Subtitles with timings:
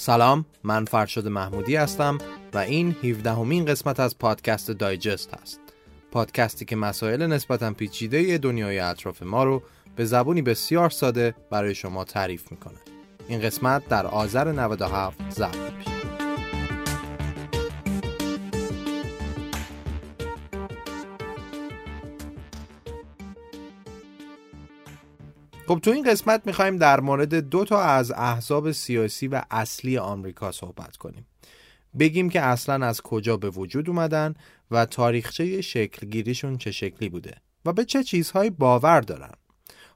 [0.00, 2.18] سلام من فرشاد محمودی هستم
[2.54, 5.60] و این 17 همین قسمت از پادکست دایجست هست.
[6.12, 9.62] پادکستی که مسائل نسبتا پیچیده دنیای اطراف ما رو
[9.96, 12.78] به زبونی بسیار ساده برای شما تعریف می‌کنه.
[13.28, 15.97] این قسمت در آذر 97 ضبط میشه.
[25.68, 30.52] خب تو این قسمت می‌خوایم در مورد دو تا از احزاب سیاسی و اصلی آمریکا
[30.52, 31.26] صحبت کنیم.
[31.98, 34.34] بگیم که اصلا از کجا به وجود اومدن
[34.70, 39.32] و تاریخچه شکلگیریشون چه شکلی بوده و به چه چیزهایی باور دارن.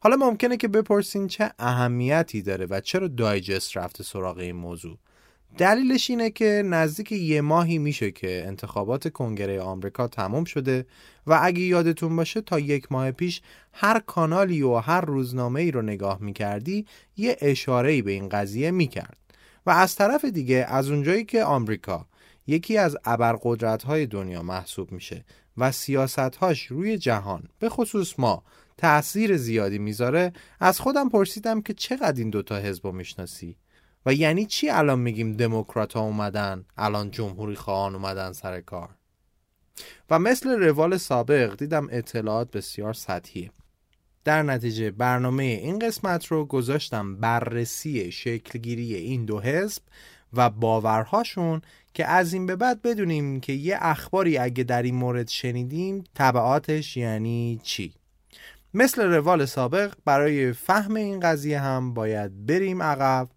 [0.01, 4.99] حالا ممکنه که بپرسین چه اهمیتی داره و چرا دایجست رفته سراغ این موضوع.
[5.59, 10.87] دلیلش اینه که نزدیک یه ماهی میشه که انتخابات کنگره آمریکا تموم شده
[11.27, 15.83] و اگه یادتون باشه تا یک ماه پیش هر کانالی و هر روزنامه ای رو
[15.83, 19.17] نگاه می‌کردی یه اشاره به این قضیه می‌کرد.
[19.67, 22.07] و از طرف دیگه از اونجایی که آمریکا
[22.47, 25.25] یکی از ابرقدرت های دنیا محسوب میشه
[25.57, 28.43] و سیاستهاش روی جهان به خصوص ما
[28.77, 33.57] تأثیر زیادی می‌ذاره از خودم پرسیدم که چقدر این دوتا حزب می‌شناسی؟
[34.07, 38.89] و یعنی چی الان میگیم دموکرات ها اومدن؟ الان جمهوری خواهان اومدن سر کار.
[40.11, 43.51] و مثل روال سابق دیدم اطلاعات بسیار سطحیه.
[44.25, 49.83] در نتیجه برنامه این قسمت رو گذاشتم بررسی شکلگیری این دو حزب
[50.33, 51.63] و باورهاشون
[51.95, 56.97] که از این به بعد بدونیم که یه اخباری اگه در این مورد شنیدیم طبعاتش
[56.97, 57.95] یعنی چی.
[58.75, 63.29] مثل روال سابق برای فهم این قضیه هم باید بریم عقب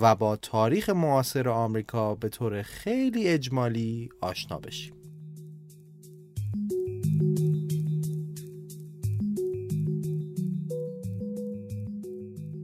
[0.00, 4.94] و با تاریخ معاصر آمریکا به طور خیلی اجمالی آشنا بشیم.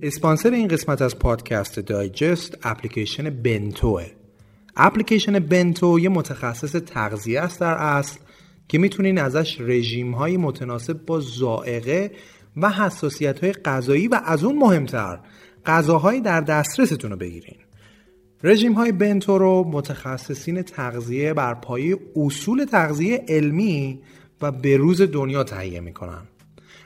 [0.03, 4.06] اسپانسر این قسمت از پادکست دایجست اپلیکیشن بنتوه.
[4.77, 8.21] اپلیکیشن بنتو یه متخصص تغذیه است در اصل
[8.69, 12.10] که می‌تونین ازش رژیم های متناسب با زائقه
[12.56, 15.19] و حساسیت های غذایی و از اون مهمتر
[15.66, 17.56] غذاهایی در دسترستون رو بگیرین.
[18.43, 24.00] رژیم های بنتو رو متخصصین تغذیه بر پایه اصول تغذیه علمی
[24.43, 26.22] و به روز دنیا تهیه می‌کنن.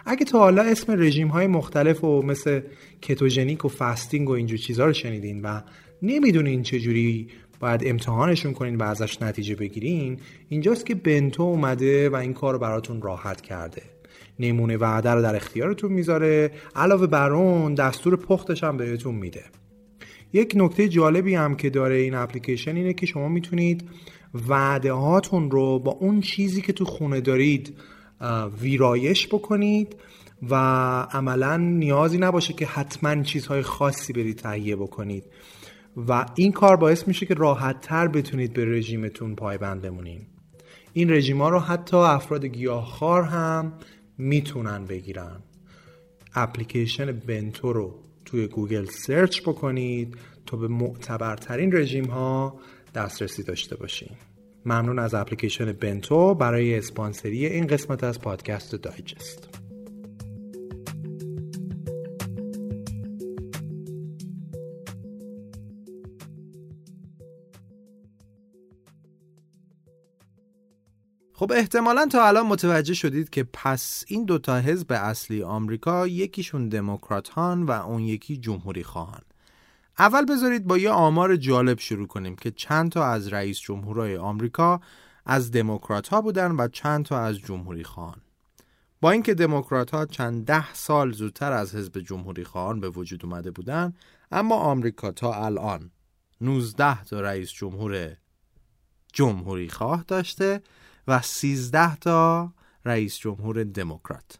[0.06, 2.60] اگه تا حالا اسم رژیم های مختلف و مثل
[3.02, 5.60] کتوژنیک و فستینگ و اینجور چیزها رو شنیدین و
[6.02, 7.28] نمی‌دونین چجوری
[7.60, 12.58] باید امتحانشون کنین و ازش نتیجه بگیرین اینجاست که بنتو اومده و این کار رو
[12.58, 13.82] براتون راحت کرده.
[14.38, 16.50] نمونه وعده رو در اختیارتون می‌ذاره.
[16.76, 19.44] علاوه بر اون دستور پختش هم بهتون میده.
[20.32, 23.88] یک نکته جالبی هم که داره این اپلیکیشن اینه که شما می‌تونید
[24.48, 27.76] وعده هاتون رو با اون چیزی که تو خونه دارید
[28.60, 29.96] ویرایش بکنید
[30.50, 30.54] و
[31.12, 35.24] عملا نیازی نباشه که حتما چیزهای خاصی برید تهیه بکنید.
[36.08, 40.26] و این کار باعث میشه که راحت تر بتونید به رژیمتون پایبند بمونین.
[40.92, 43.72] این رژیم ها رو حتی افراد گیاهخوار هم
[44.18, 45.42] می‌تونن بگیرن.
[46.34, 50.16] اپلیکیشن بنتو رو توی گوگل سرچ بکنید
[50.46, 52.60] تا به معتبرترین رژیم ها
[52.94, 54.10] دسترسی داشته باشین.
[54.66, 59.63] ممنون از اپلیکیشن بنتو برای اسپانسری این قسمت از پادکست دایجست.
[71.36, 77.62] خب احتمالا تا الان متوجه شدید که پس این دوتا حزب اصلی آمریکا یکیشون دموکراتان
[77.62, 79.22] و اون یکی جمهوری خواهان.
[79.98, 84.80] اول بذارید با یه آمار جالب شروع کنیم که چند تا از رئیس جمهورای آمریکا
[85.26, 88.20] از دموکرات ها بودن و چند تا از جمهوری خواهان.
[89.00, 93.50] با اینکه دموکرات ها چند ده سال زودتر از حزب جمهوری خواهان به وجود اومده
[93.50, 93.92] بودن
[94.32, 95.90] اما آمریکا تا الان
[96.40, 98.16] 19 تا رئیس جمهور
[99.12, 100.62] جمهوری خواه داشته
[101.08, 102.52] و 13 تا
[102.84, 104.38] رئیس جمهور دموکرات.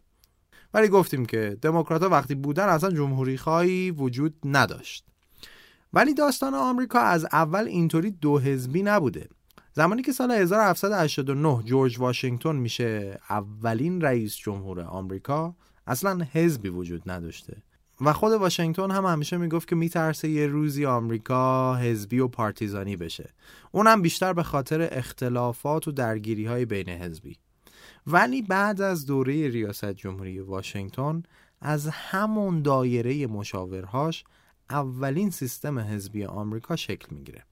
[0.75, 5.05] ولی گفتیم که دموکرات ها وقتی بودن اصلا جمهوری خواهی وجود نداشت.
[5.93, 9.28] ولی داستان آمریکا از اول اینطوری دو حزبی نبوده.
[9.72, 15.55] زمانی که سال 1789 جورج واشنگتن میشه اولین رئیس جمهور آمریکا
[15.87, 17.63] اصلا حزبی وجود نداشته.
[18.01, 23.31] و خود واشنگتن هم همیشه می‌گفت که میترسه یه روزی آمریکا حزبی و پارتیزانی بشه.
[23.73, 27.37] اونم بیشتر به خاطر اختلافات و درگیری های بین حزبی.
[28.07, 31.23] ولی بعد از دوره ریاست جمهوری واشنگتن
[31.61, 34.25] از همون دایره مشاورهاش
[34.71, 37.45] اولین سیستم حزبی آمریکا شکل می‌گیره.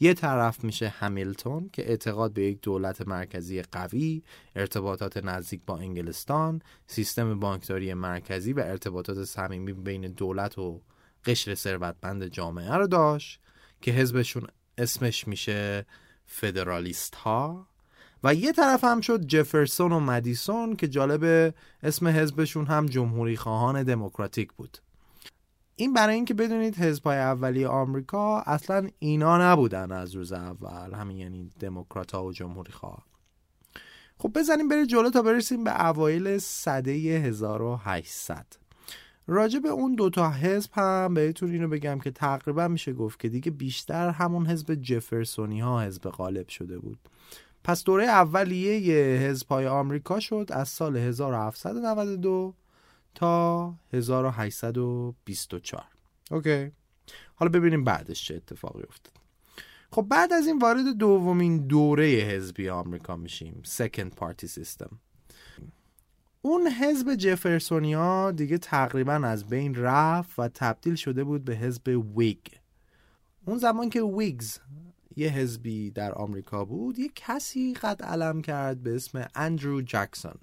[0.00, 4.22] یه طرف میشه همیلتون که اعتقاد به یک دولت مرکزی قوی،
[4.56, 10.80] ارتباطات نزدیک با انگلستان، سیستم بانکداری مرکزی و ارتباطات صمیمی بین دولت و
[11.24, 13.40] قشر ثروتمند جامعه رو داشت
[13.80, 14.46] که حزبشون
[14.78, 15.86] اسمش میشه
[16.26, 17.68] فدرالیست ها
[18.24, 23.82] و یه طرف هم شد جفرسون و مدیسون که جالب اسم حزبشون هم جمهوری خواهان
[23.82, 24.78] دموکراتیک بود.
[25.76, 31.50] این برای اینکه بدونید حزبهای اولی آمریکا اصلا اینا نبودن از روز اول همین یعنی
[31.60, 33.06] دموکرات ها و جمهوری خواه
[34.18, 38.46] خب بزنیم بره جلو تا برسیم به اوایل سده 1800
[39.26, 43.50] راجع به اون دوتا حزب هم بهتون اینو بگم که تقریبا میشه گفت که دیگه
[43.50, 46.98] بیشتر همون حزب جفرسونی ها حزب غالب شده بود.
[47.64, 52.54] پس دوره اولیه حزب های آمریکا شد از سال 1792
[53.16, 55.84] تا 1824
[56.30, 56.72] اوکی.
[57.34, 59.12] حالا ببینیم بعدش چه اتفاقی افتاد.
[59.90, 64.94] خب بعد از این وارد دومین دوره حزبی آمریکا میشیم Second Party System.
[66.42, 72.38] اون حزب جفرسونیا دیگه تقریبا از بین رفت و تبدیل شده بود به حزب ویگ.
[73.46, 74.58] اون زمان که ویگز
[75.16, 80.38] یه حزبی در آمریکا بود یه کسی قد علم کرد به اسم اندرو جکسون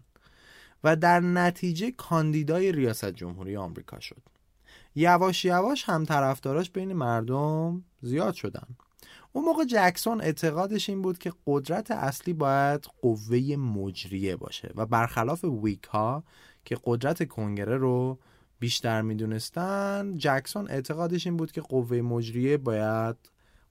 [0.83, 4.21] و در نتیجه کاندیدای ریاست جمهوری آمریکا شد.
[4.95, 8.67] یواش یواش هم طرفداراش بین مردم زیاد شدن.
[9.33, 15.43] اون موقع جکسون اعتقادش این بود که قدرت اصلی باید قوه مجریه باشه و برخلاف
[15.43, 16.23] ویک ها
[16.65, 18.19] که قدرت کنگره رو
[18.59, 23.15] بیشتر می‌دونستن جکسون اعتقادش این بود که قوه مجریه باید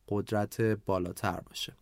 [0.09, 1.73] قدرت بالاتر باشه.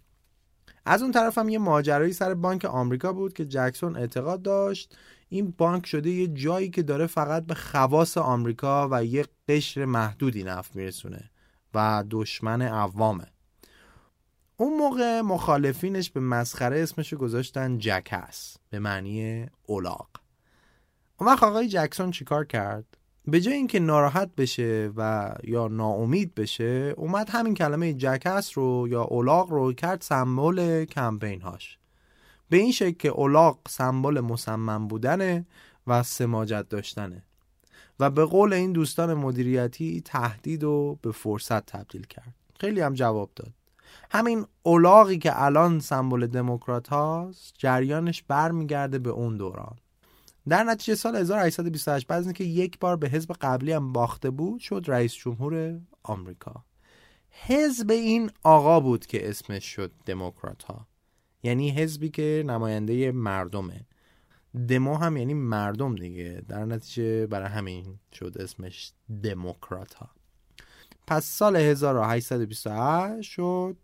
[0.84, 4.96] از اون طرف هم یه ماجرایی سر بانک آمریکا بود که جکسون اعتقاد داشت.
[5.28, 10.44] این بانک شده یه جایی که داره فقط به خواص آمریکا و یه قشر محدودی
[10.44, 11.30] نفت میرسونه
[11.74, 13.26] و دشمن عوامه.
[14.56, 20.08] اون موقع مخالفینش به مسخره اسمشو گذاشتن جکس به معنی اولاق
[21.16, 22.84] اون وقت آقای جکسون چیکار کرد؟
[23.26, 29.02] به جای اینکه ناراحت بشه و یا ناامید بشه اومد همین کلمه جکس رو یا
[29.02, 31.78] اولاق رو کرد سمبل کمپین هاش.
[32.48, 35.46] به این شکل که اولاق سمبل مصمم بودنه
[35.86, 37.22] و سماجت داشتنه.
[38.00, 42.34] و به قول این دوستان مدیریتی تهدید و به فرصت تبدیل کرد.
[42.60, 43.52] خیلی هم جواب داد.
[44.10, 49.76] همین اولاغی که الان سمبل دموکرات هاست جریانش برمیگرده به اون دوران.
[50.48, 54.84] در نتیجه سال 1828 بعد که یک بار به حزب قبلی هم باخته بود شد
[54.86, 56.64] رئیس جمهور آمریکا.
[57.30, 60.86] حزب این آقا بود که اسمش شد دموکرات ها
[61.42, 63.86] یعنی حزبی که نماینده مردمه.
[64.68, 66.42] دمو هم یعنی مردم دیگه.
[66.48, 68.92] در نتیجه برای همین شد اسمش
[69.22, 70.10] دموکرات ها
[71.06, 73.76] پس سال 1828 شد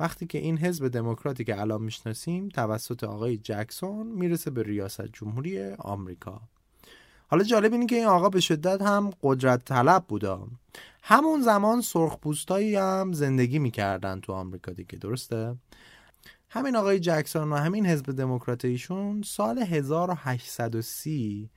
[0.00, 5.70] وقتی که این حزب دموکراتی که الان می‌شناسیم توسط آقای جکسون می‌رسه به ریاست جمهوری
[5.70, 6.40] آمریکا.
[7.28, 10.48] حالا جالب اینه که این آقا به شدت هم قدرت طلب بودا
[11.02, 15.56] همون زمان سرخپوستایی هم زندگی می‌کردن تو آمریکا دیگه درسته؟
[16.50, 21.50] همین آقای جکسون و همین حزب دموکراتیشون سال 1830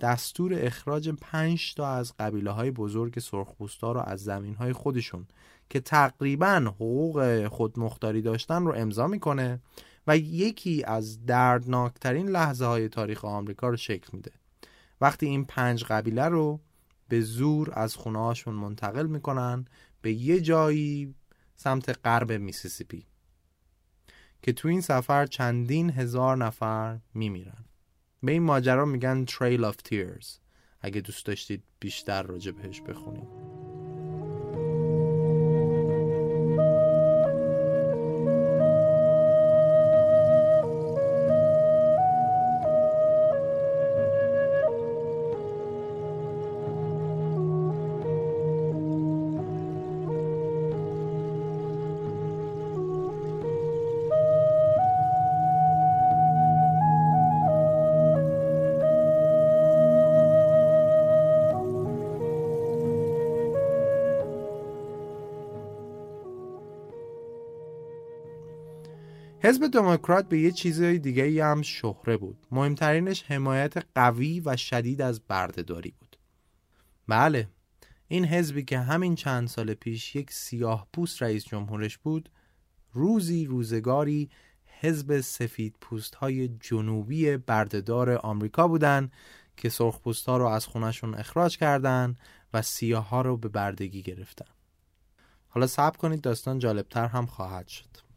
[0.00, 5.26] دستور اخراج پنج تا از قبیله های بزرگ سرخپوستا رو از زمین های خودشون
[5.70, 9.60] که تقریبا حقوق خودمختاری داشتن رو امضا می‌کنه
[10.06, 14.32] و یکی از دردناکترین لحظه های تاریخ آمریکا رو شکل میده.
[15.00, 16.60] وقتی این پنج قبیله رو
[17.08, 19.64] به زور از خونه منتقل می‌کنن
[20.02, 21.14] به یه جایی
[21.56, 23.06] سمت غرب میسیسیپی
[24.42, 27.67] که تو این سفر چندین هزار نفر میمیرن.
[28.22, 30.26] به این ماجرا میگن Trail of Tears.
[30.80, 33.57] اگه دوست داشتید بیشتر راجع بهش بخونید.
[69.48, 72.46] حزب دموکرات به یه چیزهای دیگه هم شهره بود.
[72.50, 76.16] مهمترینش حمایت قوی و شدید از بردهداری بود.
[77.06, 77.48] بله
[78.08, 82.30] این حزبی که همین چند سال پیش یک سیاه پوست رئیس جمهورش بود
[82.92, 84.30] روزی روزگاری
[84.80, 89.10] حزب سفید پوست های جنوبی بردهدار آمریکا بودن
[89.56, 92.16] که سرخ پوست ها رو از خونشون اخراج کردن
[92.54, 94.50] و سیاه ها رو به بردگی گرفتن.
[95.48, 98.07] حالا صبر کنید داستان جالبتر هم خواهد شد.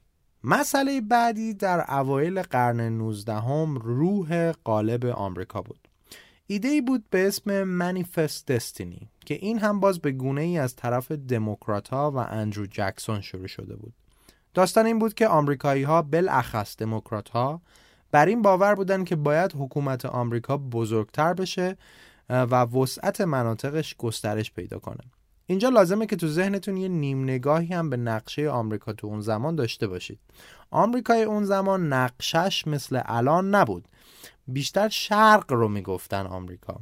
[0.43, 5.87] مسئله بعدی در اوایل قرن 19 هم روح قالب آمریکا بود.
[6.47, 10.75] ایده ای بود به اسم Manifest Destiny که این هم باز به گونه ای از
[10.75, 13.93] طرف دموکرات و اندرو جکسون شروع شده بود.
[14.53, 17.61] داستان این بود که آمریکایی ها بالاخص دموکرات ها
[18.11, 21.77] بر این باور بودن که باید حکومت آمریکا بزرگتر بشه
[22.29, 25.03] و وسعت مناطقش گسترش پیدا کنه.
[25.51, 29.55] اینجا لازمه که تو ذهنتون یه نیم نگاهی هم به نقشه آمریکا تو اون زمان
[29.55, 30.19] داشته باشید.
[30.71, 33.87] آمریکای اون زمان نقشش مثل الان نبود.
[34.47, 36.79] بیشتر شرق رو می‌گفتن آمریکا.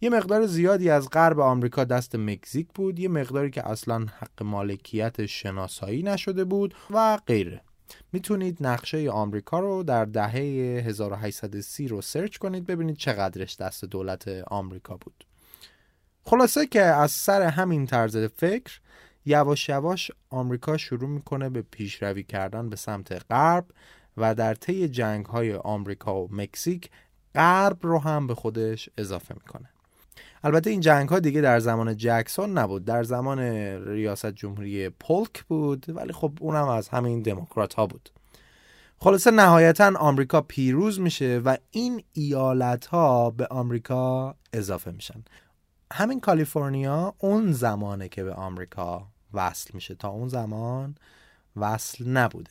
[0.00, 5.26] یه مقدار زیادی از غرب آمریکا دست مکزیک بود یه مقداری که اصلا حق مالکیت
[5.26, 7.60] شناسایی نشده بود و غیره.
[8.12, 10.36] می‌تونید نقشه آمریکا رو در دهه
[10.86, 15.24] 1830 رو سرچ کنید ببینید چقدرش دست دولت آمریکا بود.
[16.24, 18.80] خلاصه که از سر همین طرز فکر
[19.26, 23.64] یواش یواش آمریکا شروع می‌کنه به پیشروی کردن به سمت غرب
[24.16, 26.90] و در طی جنگ های آمریکا و مکزیک
[27.34, 29.68] غرب رو هم به خودش اضافه می‌کنه.
[30.44, 32.84] البته این جنگ ها دیگه در زمان جکسون نبود.
[32.84, 33.38] در زمان
[33.88, 38.10] ریاست جمهوری پولک بود ولی خب اونم از همین دموکرات ها بود.
[38.98, 45.24] خلاصه نهایتا آمریکا پیروز میشه و این ایالت ها به آمریکا اضافه میشن.
[45.92, 49.94] همین کالیفرنیا اون زمانه که به آمریکا وصل میشه.
[49.94, 50.94] تا اون زمان
[51.56, 52.50] وصل نبوده.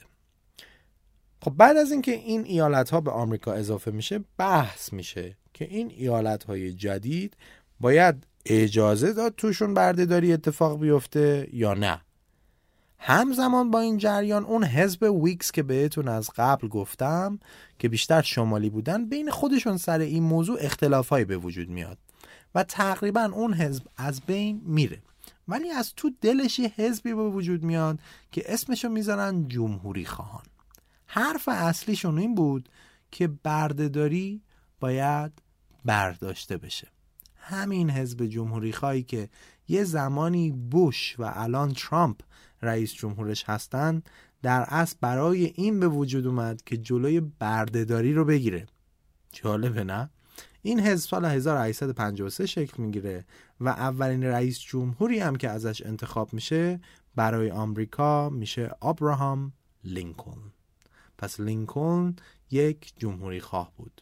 [1.41, 5.91] خب بعد از اینکه این ایالت ها به آمریکا اضافه میشه بحث میشه که این
[5.91, 7.38] ایالت های جدید
[7.79, 12.01] باید اجازه داد توشون بردهداری اتفاق بیفته یا نه.
[12.98, 17.39] همزمان با این جریان اون حزب ویکس که بهتون از قبل گفتم
[17.79, 21.98] که بیشتر شمالی بودن بین خودشون سر این موضوع اختلافایی به وجود میاد.
[22.55, 25.01] و تقریبا اون حزب از بین میره.
[25.48, 28.00] ولی از تو دلش یه حزبی به وجود میاد
[28.31, 30.43] که اسمشو می‌ذارن جمهوری خواهان.
[31.05, 32.70] حرف اصلیشون این بود
[33.12, 34.41] که بردهداری
[34.79, 35.31] باید
[35.86, 36.88] برداشته بشه.
[37.36, 39.29] همین حزب جمهوری خواهی که
[39.67, 42.22] یه زمانی بوش و الان ترامپ
[42.62, 44.03] رئیس جمهورش هستن
[44.41, 48.67] در اصل برای این به وجود اومد که جلوی بردهداری رو بگیره.
[49.31, 50.10] جالبه نه؟
[50.62, 53.25] این حزب سال 1853 شکل می‌گیره
[53.60, 56.80] و اولین رئیس جمهوری هم که ازش انتخاب میشه
[57.15, 59.53] برای آمریکا میشه آبراهام
[59.84, 60.51] لینکلن.
[61.18, 62.15] پس لینکلن
[62.51, 64.01] یک جمهوری خواه بود.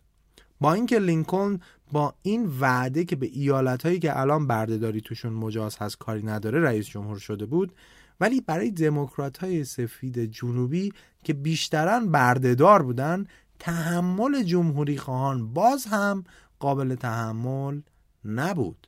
[0.61, 1.59] با اینکه لینکلن
[1.91, 6.61] با این وعده که به ایالت هایی که الان بردهداری توشون مجاز هست کاری نداره
[6.61, 7.73] رئیس جمهور شده بود
[8.19, 13.25] ولی برای دموکرات های سفید جنوبی که بیشترا بردهدار بودن
[13.59, 16.23] تحمل جمهوری خواهان باز هم
[16.59, 17.81] قابل تحمل
[18.25, 18.87] نبود.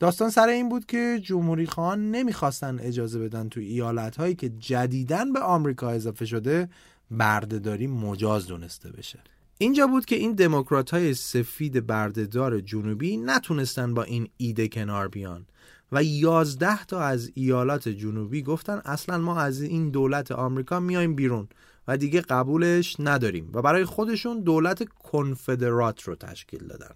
[0.00, 5.32] داستان سر این بود که جمهوری خواهان نمی‌خواستن اجازه بدن تو ایالت هایی که جدیدن
[5.32, 6.68] به آمریکا اضافه شده
[7.10, 9.18] بردهداری مجاز دونسته بشه.
[9.58, 15.46] اینجا بود که این دموکرات های سفید بردهدار جنوبی نتونستن با این ایده کنار بیان
[15.92, 21.48] و یازده تا از ایالات جنوبی گفتن اصلا ما از این دولت آمریکا میایم بیرون.
[21.90, 26.94] و دیگه قبولش نداریم و برای خودشون دولت کنفدرات رو تشکیل دادن.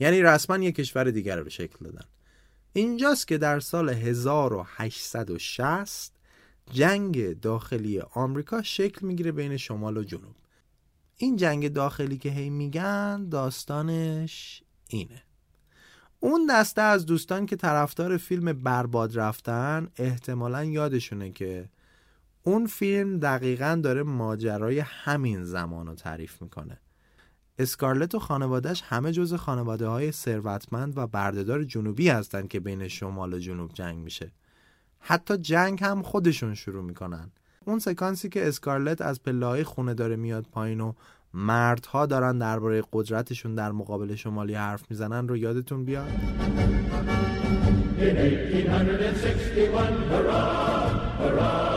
[0.00, 2.04] یعنی رسما یک کشور دیگر رو شکل دادن.
[2.72, 6.12] اینجاست که در سال 1860
[6.72, 10.36] جنگ داخلی آمریکا شکل می‌گیره بین شمال و جنوب.
[11.16, 15.22] این جنگ داخلی که هی میگن داستانش اینه.
[16.20, 21.68] اون دسته از دوستان که طرفدار فیلم برباد رفتن احتمالا یادشونه که
[22.46, 26.80] اون فیلم دقیقا داره ماجرای همین زمان رو تعریف می‌کنه.
[27.58, 33.34] اسکارلت و خانوادهش همه جز خانواده های ثروتمند و بردهدار جنوبی هستند که بین شمال
[33.34, 34.32] و جنوب جنگ میشه.
[34.98, 37.30] حتی جنگ هم خودشون شروع می‌کنن.
[37.64, 40.92] اون سکانسی که اسکارلت از پله های خونه داره میاد پایین و
[41.34, 46.08] مردها دارن درباره قدرتشون در مقابل شمالی حرف می‌زنن رو یادتون بیاد؟
[47.98, 51.75] In 1861, hurrah, hurrah,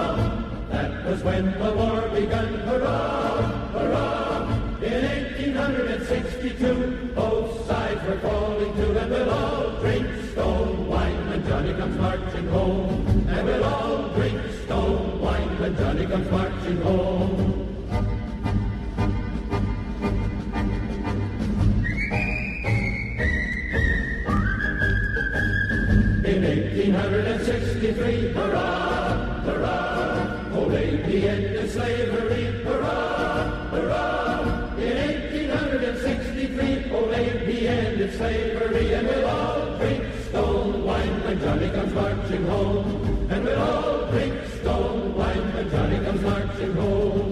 [1.19, 4.49] was when the war began, hurrah, hurrah.
[4.81, 5.05] In
[5.37, 11.97] 1862, both sides were calling to, and we'll all drink stone wine when Johnny comes
[11.97, 13.05] marching home.
[13.29, 17.18] And we'll all drink stone wine when Johnny comes marching home.
[41.79, 47.31] comes marching home, and we'll all drink stone wine when Johnny comes marching home.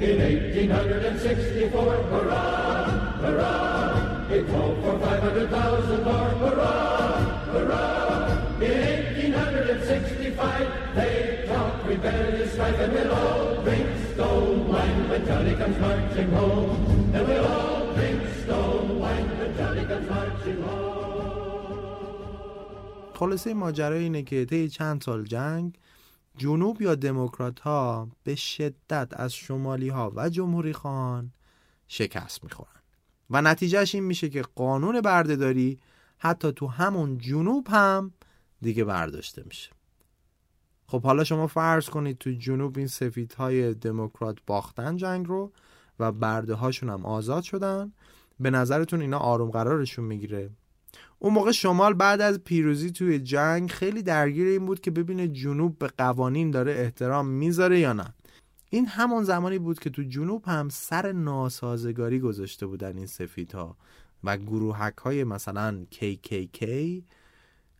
[0.00, 2.84] In 1864, hurrah,
[3.20, 7.20] hurrah, it called for 500,000 more, hurrah,
[7.52, 8.62] hurrah.
[8.62, 15.78] In 1865, they talk rebellious strife, and we'll all drink stone wine when Johnny comes
[15.78, 20.29] marching home, and we'll all drink stone wine when Johnny comes marching home.
[23.20, 25.78] خلاصه ماجرا اینه که طی چند سال جنگ
[26.36, 31.32] جنوب یا دموکرات ها به شدت از شمالی ها و جمهوری خان
[31.88, 32.80] شکست می‌خورن.
[33.30, 35.78] و نتیجهش این میشه که قانون بردهداری
[36.18, 38.12] حتی تو همون جنوب هم
[38.62, 39.70] دیگه برداشته میشه.
[40.86, 45.52] خب حالا شما فرض کنید تو جنوب این سفیدهای دموکرات باختن جنگ رو
[45.98, 47.92] و برده هاشون هم آزاد شدن.
[48.40, 50.50] به نظرتون اینا آروم قرارشون می‌گیره؟
[51.18, 55.78] اون موقع شمال بعد از پیروزی توی جنگ خیلی درگیر این بود که ببینه جنوب
[55.78, 58.14] به قوانین داره احترام می‌ذاره یا نه.
[58.70, 63.76] این همون زمانی بود که تو جنوب هم سر ناسازگاری گذاشته بودن این سفیدها
[64.24, 66.66] و گروهک های مثلا KKK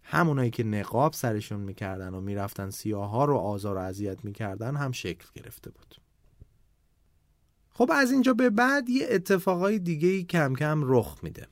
[0.02, 4.92] همونایی که نقاب سرشون می‌کردن و می‌رفتن سیاه ها رو آزار و اذیت می‌کردن هم
[4.92, 5.94] شکل گرفته بود.
[7.70, 11.46] خب از اینجا به بعد یه اتفاقای دیگه کم کم رخ میده.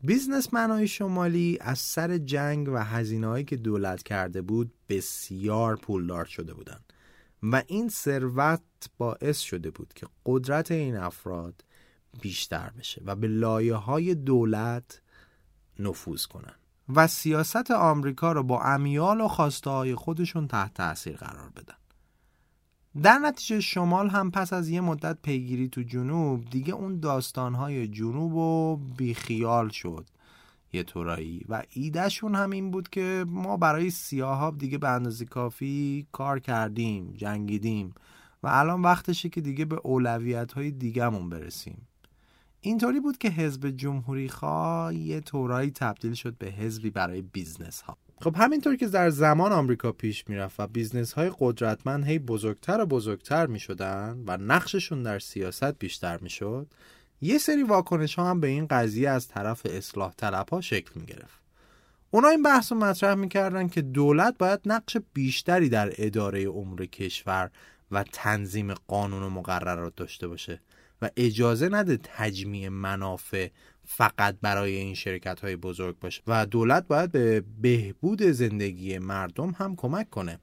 [0.00, 6.92] بیزنسمنهای شمالی از سر جنگ و هزینه‌هایی که دولت کرده بود بسیار پولدار شده بودند.
[7.42, 8.60] و این ثروت
[8.98, 11.64] باعث شده بود که قدرت این افراد
[12.20, 15.02] بیشتر بشه و به لایه های دولت
[15.78, 16.54] نفوذ کنن
[16.94, 21.77] و سیاست آمریکا رو با امیال و خواسته های خودشون تحت تاثیر قرار بدن.
[23.02, 28.34] در نتیجه شمال هم پس از یه مدت پیگیری تو جنوب دیگه اون داستانهای جنوب
[28.34, 30.06] و بیخیال شد
[30.72, 31.44] یه طورایی.
[31.48, 37.14] و ایدهشون هم این بود که ما برای سیاه دیگه به اندازه کافی کار کردیم
[37.16, 37.94] جنگیدیم.
[38.42, 41.86] و الان وقتشه که دیگه به اولویت های دیگهمون برسیم.
[42.60, 47.96] اینطوری بود که حزب جمهوری خواه یه طورایی تبدیل شد به حزبی برای business ها
[48.20, 52.86] خب همینطور که در زمان آمریکا پیش می‌رفت و business های قدرتمند هی بزرگتر و
[52.86, 56.66] بزرگتر می شدن و نقششون در سیاست بیشتر می شد
[57.20, 61.06] یه سری واکنش ها هم به این قضیه از طرف اصلاح طلب ها شکل می
[61.06, 61.38] گرفت
[62.10, 67.50] اونا این بحث رو مطرح می‌کردن که دولت باید نقش بیشتری در اداره امور کشور
[67.90, 70.60] و تنظیم قانون و مقررات داشته باشه
[71.02, 73.48] و اجازه نده تجمیع منافع
[73.90, 79.76] فقط برای این شرکت های بزرگ باشه و دولت باید به بهبود زندگی مردم هم
[79.76, 80.38] کمک کنه.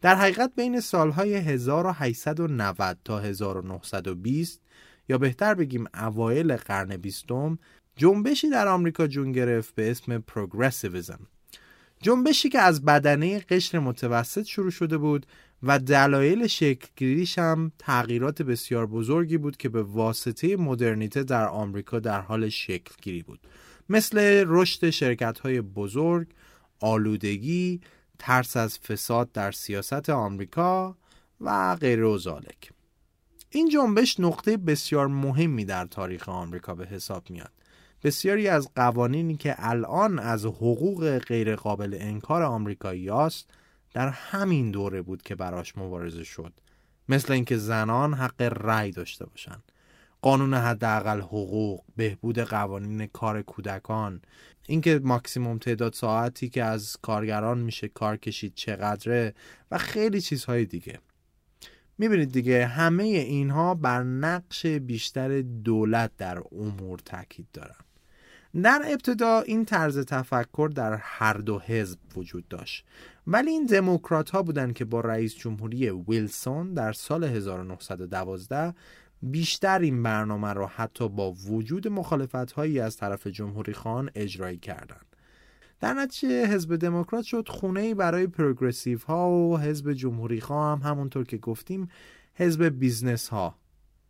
[0.00, 4.60] در حقیقت بین سالهای 1890 تا 1920
[5.08, 7.58] یا بهتر بگیم اوایل قرن بیستم
[7.96, 11.26] جنبشی در آمریکا جون گرفت به اسم پروگرسیویزم.
[12.00, 15.26] جنبشی که از بدنه قشر متوسط شروع شده بود
[15.66, 22.20] و دلایل شکلگیریش هم تغییرات بسیار بزرگی بود که به واسطه مدرنیته در آمریکا در
[22.20, 23.40] حال شکلگیری بود
[23.88, 26.26] مثل رشد شرکت های بزرگ،
[26.80, 27.80] آلودگی،
[28.18, 30.96] ترس از فساد در سیاست آمریکا
[31.40, 32.72] و غیر و زالک.
[33.50, 37.52] این جنبش نقطه بسیار مهمی در تاریخ آمریکا به حساب میاد.
[38.04, 43.50] بسیاری از قوانینی که الان از حقوق غیرقابل انکار آمریکایی است
[43.96, 46.52] در همین دوره بود که براش مبارزه شد.
[47.08, 49.72] مثل اینکه زنان حق رأی داشته باشند
[50.22, 54.22] قانون حداقل حقوق بهبود قوانین کار کودکان.
[54.66, 59.34] اینکه ماکسیموم تعداد ساعتی که از کارگران میشه کار کشید چقدره
[59.70, 60.98] و خیلی چیزهای دیگه.
[61.98, 67.85] می‌بینید دیگه همه اینها بر نقش بیشتر دولت در امور تاکید دارن.
[68.62, 72.84] در ابتدا این طرز تفکر در هر دو حزب وجود داشت
[73.26, 78.74] ولی این دموکرات ها بودند که با رئیس جمهوری ویلسون در سال 1912
[79.22, 85.06] بیشتر این برنامه را حتی با وجود مخالفت هایی از طرف جمهوری خان اجرایی کردند.
[85.80, 90.90] در نتیجه حزب دموکرات شد خونه ای برای progressive ها و حزب جمهوری خواهم هم
[90.90, 91.88] همونطور که گفتیم
[92.34, 93.54] حزب business ها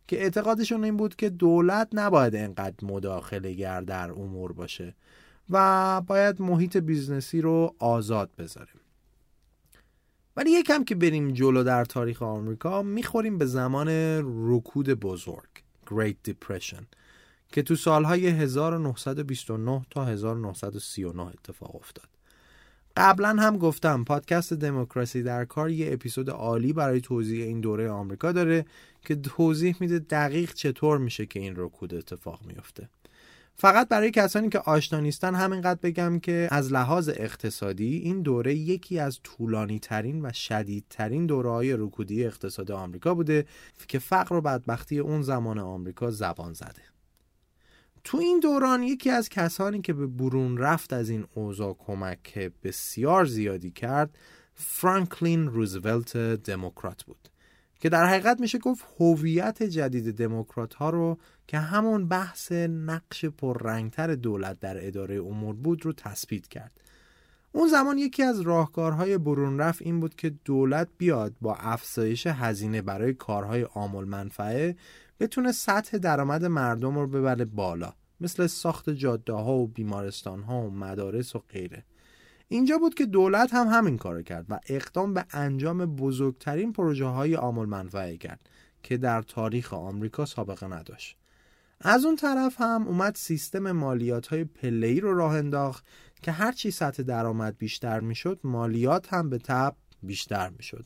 [0.07, 4.95] که اعتقادشون این بود که دولت نباید انقدر مداخله گر در امور باشه
[5.49, 8.81] و باید محیط business ی رو آزاد بذاریم.
[10.35, 13.87] ولی یکم که بریم جلو در تاریخ آمریکا می‌خوریم به زمان
[14.49, 15.49] رکود بزرگ
[15.85, 16.83] Great Depression
[17.51, 22.16] که تو سالهای 1929 تا 1939 اتفاق افتاد.
[22.97, 28.31] قبلا هم گفتم پادکست دموکراسی در کار یه اپیزود عالی برای توضیح این دوره آمریکا
[28.31, 28.65] داره
[29.05, 32.89] که توضیح میده دقیق چطور میشه که این رکود اتفاق میفته.
[33.55, 38.99] فقط برای کسانی که آشنا نیستن همینقدر بگم که از لحاظ اقتصادی این دوره یکی
[38.99, 43.45] از طولانی ترین و شدیدترین دوره های رکودی اقتصاد آمریکا بوده
[43.87, 46.96] که فقر و بدبختی اون زمان آمریکا زبان زده.
[48.07, 53.25] تو این دوران یکی از کسانی که به برون رفت از این اوضاع کمک بسیار
[53.25, 54.17] زیادی کرد
[54.55, 57.29] فرانکلین روزولت دموکرات بود
[57.79, 61.17] که در حقیقت میشه گفت هویت جدید دموکرات ها رو
[61.47, 66.71] که همون بحث نقش پررنگتر دولت در اداره امور بود رو تثبیت کرد.
[67.51, 72.81] اون زمان یکی از راهکارهای برون رفت این بود که دولت بیاد با افزایش هزینه
[72.81, 74.75] برای کارهای عامل منفعه
[75.19, 80.69] بتونه سطح درآمد مردم رو ببره بالا مثل ساخت جاده ها و بیمارستان ها و
[80.69, 81.85] مدارس و غیره.
[82.47, 87.33] اینجا بود که دولت هم همین کار کرد و اقدام به انجام بزرگترین پروژه های
[87.33, 88.49] عامل منفعه کرد
[88.83, 91.17] که در تاریخ آمریکا سابقه نداشت.
[91.81, 95.85] از اون طرف هم اومد سیستم مالیات های پلهی رو راه انداخت
[96.21, 100.85] که هرچی سطح درآمد بیشتر می‌شد مالیات هم به تب بیشتر می‌شد.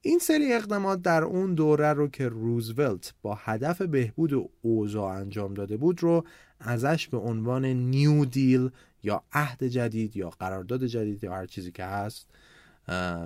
[0.00, 5.76] این سری اقدامات در اون دوره رو که روزولت با هدف بهبود اوضاع انجام داده
[5.76, 6.24] بود رو
[6.60, 8.70] ازش به عنوان نیو دیل
[9.02, 12.30] یا عهد جدید یا قرارداد جدید یا هر چیزی که هست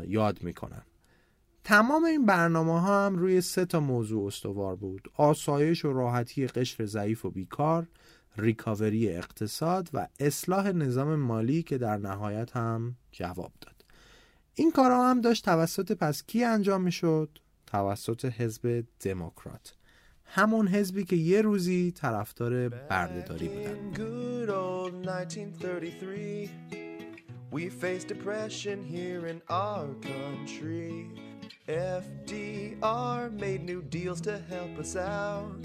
[0.06, 0.82] یاد می‌کنن
[1.64, 5.10] تمام این برنامه ها هم روی سه تا موضوع استوار بود.
[5.14, 7.88] آسایش و راحتی قشر ضعیف و بیکار
[8.36, 13.79] ریکاوری اقتصاد و اصلاح نظام مالی که در نهایت هم جواب داد.
[14.60, 19.74] این کارها هم داشت توسط پس کی انجام می‌شد توسط حزب دموکرات
[20.24, 23.76] همون حزبی که یه روزی طرفدار بردهداری بودن
[27.52, 30.92] We faced depression here in our country.
[32.02, 35.62] FDR made new deals to help us out.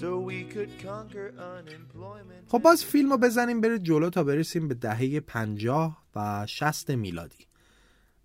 [0.00, 2.42] So we could conquer unemployment.
[2.48, 7.51] خب باز فیلم رو بزنیم بره جلو تا برسیم به دهه 50 و 60 میلادی.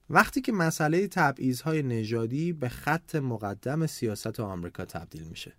[0.10, 5.54] وقتی که مسئله تبعیض‌های نژادی به خط مقدم سیاست آمریکا تبدیل میشه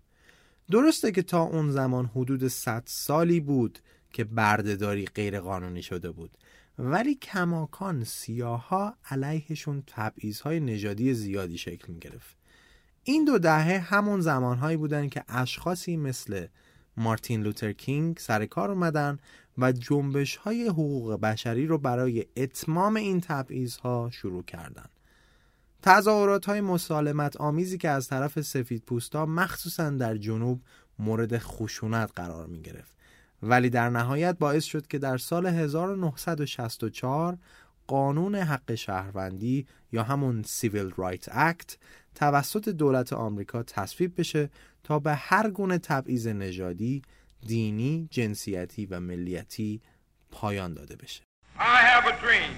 [0.71, 3.79] درسته که تا اون زمان حدود 100 سالی بود
[4.13, 6.37] که بردهداری غیر قانونی شده بود
[6.79, 12.37] ولی کماکان سیاها علیهشون تبعیض‌های نژادی زیادی شکل می گرفت.
[13.03, 16.47] این دو دهه همون زمانهایی بودن که اشخاصی مثل
[16.99, 19.19] مارتین لوتر کینگ سر کار اومدن
[19.57, 24.89] و جنبش های حقوق بشری رو برای اتمام این تبعیض ها شروع کردند.
[25.81, 30.61] تظاهرات های مسالمت آمیزی که از طرف سفید پوستا مخصوصا در جنوب
[30.99, 32.93] مورد خشونت قرار می گرفت
[33.43, 37.37] ولی در نهایت باعث شد که در سال 1964
[37.87, 41.75] قانون حق شهروندی یا همون Civil Rights Act
[42.15, 44.49] توسط دولت آمریکا تصویب بشه
[44.83, 47.01] تا به هر گونه تبعیض نژادی
[47.47, 49.81] دینی، جنسیتی و ملیتی
[50.31, 51.21] پایان داده بشه.
[51.59, 52.51] I have a dream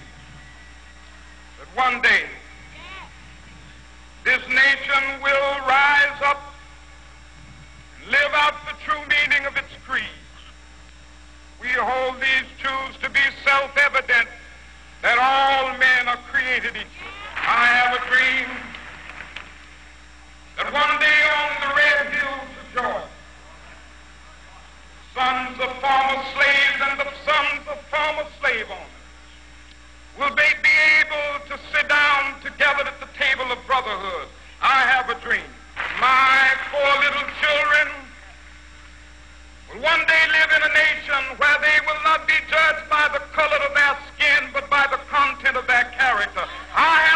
[20.70, 23.08] one day on the red hills of Georgia
[25.14, 29.02] sons of former slaves and the sons of former slave owners
[30.18, 34.28] will they be able to sit down together at the table of brotherhood.
[34.60, 35.48] I have a dream.
[36.00, 37.88] My four little children
[39.68, 43.20] will one day live in a nation where they will not be judged by the
[43.32, 46.44] color of their skin, but by the content of their character.
[46.74, 47.11] I.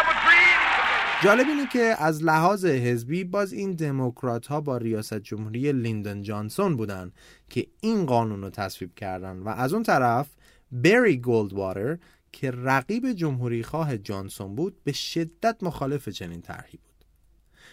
[1.26, 6.76] جالب اینه که از لحاظ حزبی باز این دموکرات ها با ریاست جمهوری لیندن جانسون
[6.76, 7.12] بودن
[7.48, 10.28] که این قانون رو تصویب کردن و از اون طرف
[10.72, 11.98] بری گولدواتر
[12.32, 17.04] که رقیب جمهوری خواه جانسون بود به شدت مخالف چنین طرحی بود.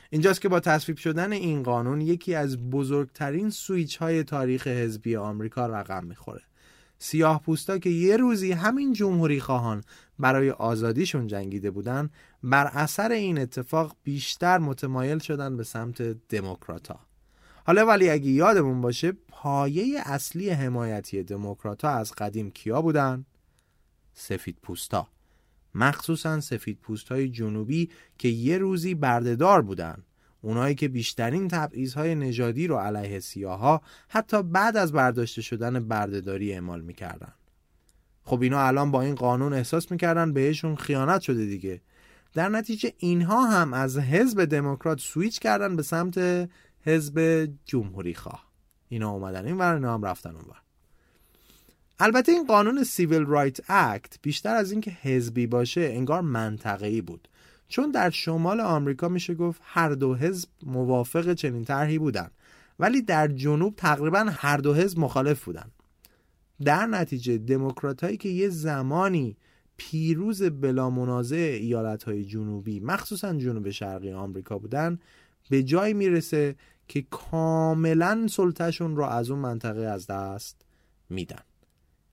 [0.10, 5.68] اینجاست که با تصویب شدن این قانون یکی از بزرگترین سویچ های تاریخ حزبی آمریکا
[5.68, 6.42] رقم می‌خوره.
[6.98, 9.84] سیاه پوستا که یه روزی همین جمهوری خواهان
[10.20, 12.10] برای آزادیشون جنگیده بودن
[12.44, 17.00] بر اثر این اتفاق بیشتر متمایل شدن به سمت دموکراتا.
[17.66, 23.26] حالا ولی اگه یادمون باشه پایه اصلی حمایتی دموکراتا از قدیم کیا بودن؟
[24.14, 25.08] سفید پوستا
[25.76, 30.04] مخصوصا سفید پوست های جنوبی که یه روزی بردهدار بودن.
[30.42, 36.82] اونایی که بیشترین تبعیض‌های نژادی رو علیه سیاها حتی بعد از برداشته شدن بردهداری اعمال
[36.82, 37.34] می‌کردن.
[38.24, 41.82] خب اینا الان با این قانون احساس می‌کردن بهشون خیانت شده دیگه.
[42.34, 46.50] در نتیجه اینها هم از حزب دموکرات سویچ کردن به سمت
[46.86, 48.48] حزب جمهوری خواه.
[48.90, 49.46] اینا اومدن.
[49.46, 50.62] این ور هم رفتن اون ور
[52.00, 57.28] البته این قانون Civil Rights Act بیشتر از اینکه حزبی باشه انگار منطقه‌ای بود.
[57.68, 62.30] چون در شمال آمریکا میشه گفت هر دو حزب موافق چنین طرحی بودن.
[62.80, 65.72] ولی در جنوب تقریبا هر دو حزب مخالف بودن.
[66.66, 69.38] در نتیجه دموکرات که یه زمانی
[69.78, 75.00] پیروز بلا منازع ایالت های جنوبی مخصوصا جنوب شرقی آمریکا بودن
[75.50, 76.56] به جای می‌رسه
[76.88, 80.66] که کاملا سلطهشون رو از اون منطقه از دست
[81.10, 81.44] میدن.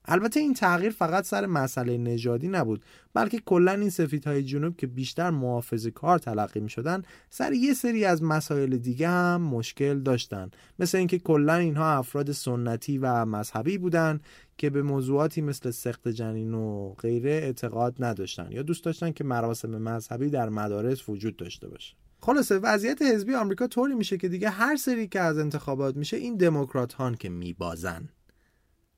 [0.05, 5.29] البته این تغییر فقط سر مسئله نژادی نبود بلکه کلا این سفیدهای جنوب که بیشتر
[5.29, 10.51] محافظ کار تلقی می شدن سر یه سری از مسائل دیگه هم مشکل داشتن.
[10.79, 14.19] مثل اینکه کلا اینها افراد سنتی و مذهبی بودن
[14.57, 19.69] که به موضوعاتی مثل سخت جنین و غیره اعتقاد نداشتن یا دوست داشتن که مراسم
[19.69, 21.95] مذهبی در مدارس وجود داشته باشه.
[22.23, 26.37] خلاصه وضعیت حزبی آمریکا طوری میشه که دیگه هر سری که از انتخابات میشه این
[26.37, 28.09] دموکرات هان که میبازن.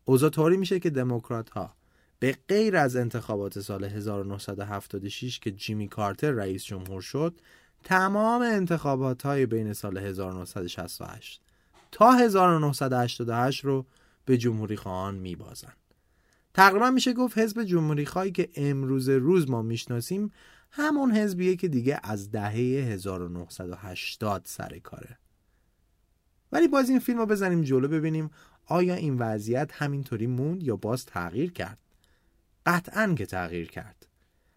[0.05, 1.75] اوضاع طوری میشه که دموکرات ها
[2.19, 7.41] به غیر از انتخابات سال 1976 که جیمی کارتر رئیس جمهور شد
[7.83, 11.41] تمام انتخابات های بین سال 1968
[11.91, 13.85] تا 1988 رو
[14.25, 15.73] به جمهوری خواهان میبازن
[16.53, 20.31] تقریبا میشه گفت حزب جمهوری خواهی که امروز روز ما می‌شناسیم
[20.71, 25.17] همون حزبیه که دیگه از دهه 1980 سر کاره.
[26.51, 28.29] ولی باز این فیلم رو بزنیم جلو ببینیم
[28.65, 31.77] آیا این وضعیت همینطوری موند یا باز تغییر کرد؟
[32.65, 34.07] قطعا که تغییر کرد.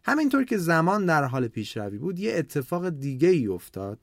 [0.04, 3.98] همینطور که زمان در حال پیشروی بود یه اتفاق دیگه ای افتاد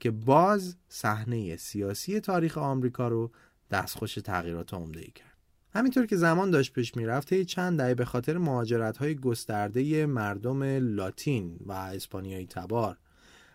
[0.00, 3.30] که باز صحنه سیاسی تاریخ آمریکا رو
[3.70, 5.28] دستخوش تغییرات عمده ای کرد.
[5.74, 10.62] همینطور که زمان داشت پیش می‌رفت چند دهه به خاطر مهاجرت های گسترده مردم
[10.94, 12.98] لاتین و اسپانیایی تبار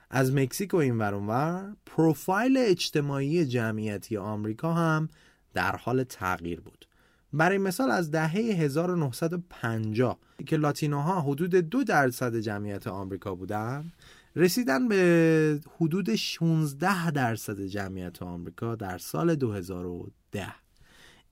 [0.10, 5.10] از مکزیک و این ورانور پروفایل اجتماعی جمعیتی آمریکا هم
[5.54, 6.86] در حال تغییر بود.
[7.34, 13.92] برای مثال از دهه 1950 که لاتینوها حدود دو درصد جمعیت آمریکا بودن
[14.36, 20.48] رسیدن به حدود 16 درصد جمعیت آمریکا در سال 2010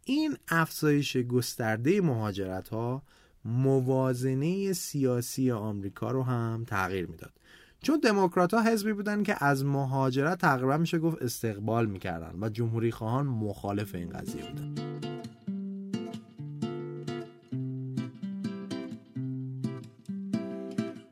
[0.05, 3.03] این افزایش گسترده مهاجرت ها
[3.45, 7.34] موازنه سیاسی آمریکا رو هم تغییر می‌داد.
[7.84, 12.91] چون دموکرات ها حزبی بودن که از مهاجرت تقریبا میشه گفت استقبال می‌کردن و جمهوری
[12.91, 14.76] خواهان مخالف این قضیه بودن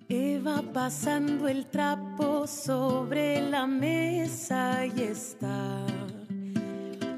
[0.09, 5.85] Eva pasando el trapo sobre la mesa y está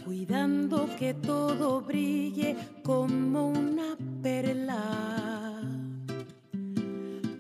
[0.06, 2.50] cuidando que todo brille
[2.84, 3.90] como una
[4.24, 5.40] perla.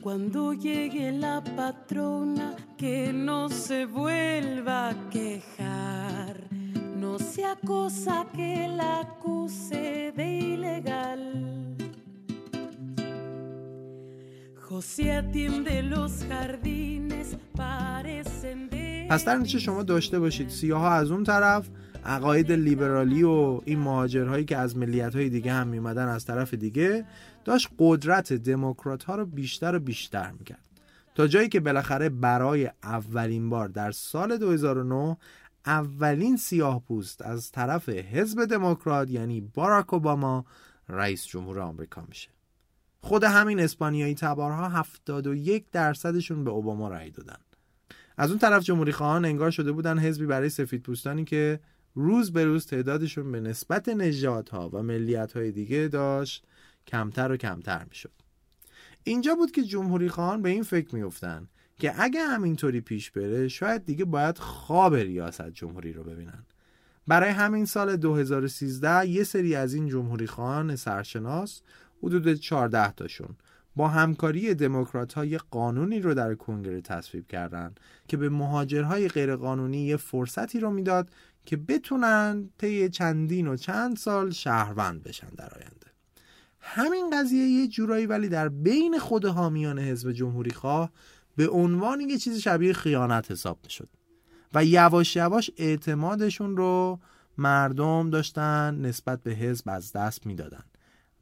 [0.00, 6.34] Cuando llegue la patrona, que no se vuelva a quejar.
[6.96, 11.76] No sea cosa que la acuse de ilegal.
[14.68, 19.06] José atiende los jardines, parecen de...
[19.10, 21.68] پس در شما داشته باشید سیاه ها از اون طرف
[22.05, 27.05] عقاید لیبرالی و این مهاجرهایی که از ملیت های دیگه هم میمدن از طرف دیگه
[27.45, 30.59] داشت قدرت دموکرات ها رو بیشتر و بیشتر می‌کرد.
[31.15, 35.17] تا جایی که بالاخره برای اولین بار در سال 2009
[35.65, 40.45] اولین سیاه پوست از طرف حزب دموکرات یعنی باراک اوباما
[40.89, 42.29] رئیس جمهور آمریکا میشه.
[43.01, 47.37] خود همین اسپانیایی تبارها 71 درصدشون به اوباما رأی دادن.
[48.17, 51.59] از اون طرف جمهوری خواهان انگار شده بودن حزبی برای سفید پوستانی که
[51.95, 56.45] روز به روز تعدادشون به نسبت نژادها و ملیت‌های دیگه داشت
[56.87, 58.11] کمتر و کمتر می‌شد.
[59.03, 61.47] اینجا بود که جمهوری خواهان به این فکر میفتن
[61.79, 66.45] که اگه همینطوری پیش بره شاید دیگه باید خواب ریاست جمهوری رو ببینن.
[67.07, 71.61] برای همین سال 2013 یه سری از این جمهوری خواهان سرشناس
[72.03, 73.35] حدود 14 تاشون
[73.75, 77.75] با همکاری دموکرات های قانونی رو در کنگره تصویب کردن
[78.07, 81.09] که به مهاجرهای غیرقانونی یه فرصتی رو می‌داد
[81.45, 85.87] که بتونن طی چندین و چند سال شهروند بشن در آینده.
[86.59, 90.91] همین قضیه یه جورایی ولی در بین خود حامیان حزب جمهوری خواه
[91.35, 93.89] به عنوان یه چیز شبیه خیانت حساب می‌شد.
[94.53, 96.99] و یواش یواش اعتمادشون رو
[97.37, 100.63] مردم داشتن نسبت به حزب از دست می‌دادن.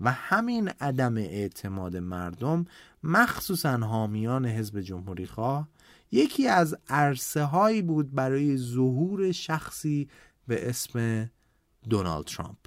[0.02, 2.66] و همین عدم اعتماد مردم
[3.04, 5.68] مخصوصا حامیان حزب جمهوری خواه
[6.12, 10.10] یکی از عرصه هایی بود برای ظهور شخصی
[10.48, 11.30] به اسم
[11.90, 12.58] دونالد ترامپ.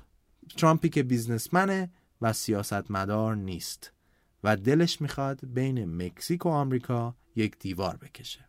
[0.56, 3.92] ترامپی که بیزنسمنه و سیاستمدار نیست
[4.44, 8.48] و دلش می‌خواد بین مکزیک و آمریکا یک دیوار بکشه.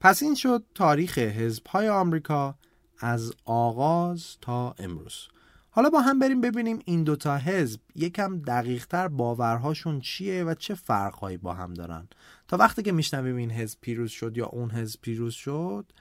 [0.00, 2.58] پس این شد تاریخ حزبهای آمریکا
[2.98, 5.28] از آغاز تا امروز.
[5.76, 11.36] حالا با هم بریم ببینیم این دوتا حزب یکم دقیقتر باورهاشون چیه و چه فرقهایی
[11.36, 12.08] با هم دارن.
[12.48, 15.92] تا وقتی که میشنویم این حزب پیروز شد یا اون حزب پیروز شد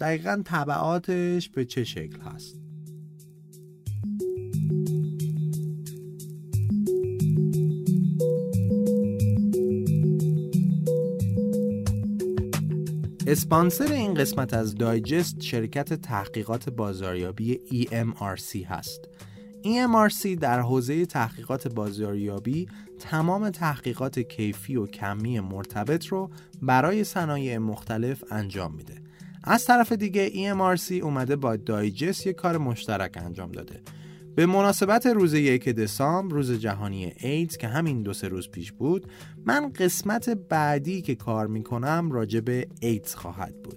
[0.00, 2.60] دقیقا طبعاتش به چه شکل هست.
[13.26, 19.00] اسپانسر این قسمت از دایجست شرکت تحقیقات بازاریابی EMRC هست.
[19.62, 26.30] EMRC در حوزه تحقیقات بازاریابی تمام تحقیقات کیفی و کمی مرتبط رو
[26.62, 28.94] برای صنایع مختلف انجام میده.
[29.44, 33.80] از طرف دیگه EMRC اومده با دایجست یک کار مشترک انجام داده.
[34.36, 39.06] به مناسبت روز یک دسامبر روز جهانی ایدز که همین دو سه روز پیش بود
[39.44, 43.76] من قسمت بعدی که کار می‌کنم راجع به ایدز خواهد بود.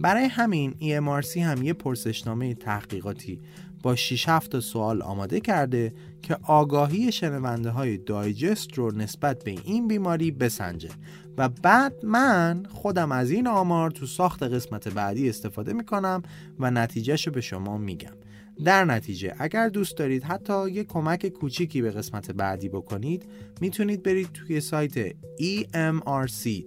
[0.00, 3.40] برای همین EMRC هم یه پرسشنامه تحقیقاتی
[3.82, 9.88] با 6 7 سوال آماده کرده که آگاهی شنونده های دایجست رو نسبت به این
[9.88, 10.90] بیماری بسنجه.
[11.38, 16.22] و بعد من خودم از این آمار تو ساخت قسمت بعدی استفاده می‌کنم
[16.58, 18.14] و نتیجهش رو به شما میگم.
[18.64, 23.26] در نتیجه اگر دوست دارید حتی یه کمک کوچیکی به قسمت بعدی بکنید
[23.60, 25.12] می‌تونید برید توی سایت
[25.72, 26.64] emrc.info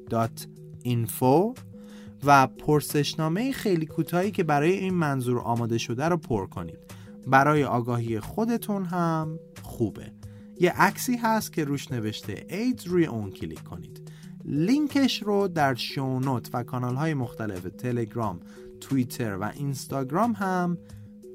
[2.24, 6.80] و پرسشنامه خیلی کوتاهی که برای این منظور آماده شده رو پر کنید.
[7.28, 10.12] برای آگاهی خودتون هم خوبه.
[10.60, 14.12] یه عکسی هست که روش نوشته ایدز روی اون کلیک کنید.
[14.46, 18.40] لینکش رو در شونوت و کانال های مختلف تلگرام
[18.82, 20.78] توییتر و اینستاگرام هم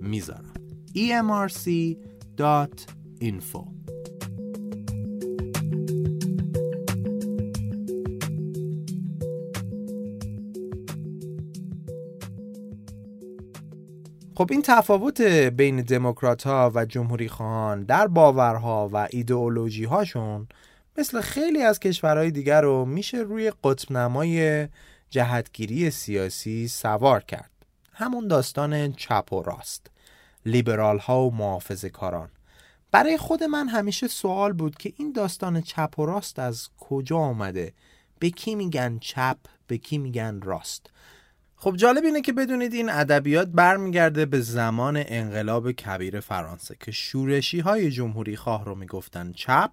[0.03, 0.53] می‌ذارم.
[0.97, 2.03] Emrc.info
[14.35, 20.49] خب این تفاوت بین دموکرات ها و جمهوری خواهان در باورها و ایدئولوژی هاشون
[20.99, 24.69] مثل خیلی از کشورهای دیگر رو میشه روی قطب نمای
[25.11, 27.52] جهتگیری سیاسی سوار کرد.
[27.93, 29.91] همون داستان چپ و راست.
[30.47, 32.29] لیبرال ها و محافظ کاران
[32.91, 37.73] برای خود من همیشه سوال بود که این داستان چپ و راست از کجا آمده؟
[38.19, 40.91] به کی میگن چپ؟ به کی میگن راست؟
[41.57, 47.61] خب جالب اینه که بدونید این ادبیات برمیگرده به زمان انقلاب کبیر فرانسه که شورشی
[47.61, 49.71] های جمهوری خواه رو می‌گفتن چپ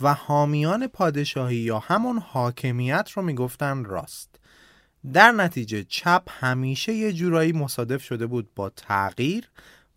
[0.00, 4.37] و حامیان پادشاهی یا همون حاکمیت رو می‌گفتن راست.
[5.12, 9.48] در نتیجه چپ همیشه یه جورایی مصادف شده بود با تغییر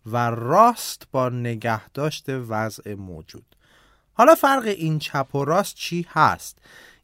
[0.06, 3.56] و راست با نگهداشت وضع موجود.
[4.14, 6.58] حالا فرق این چپ و راست چی هست؟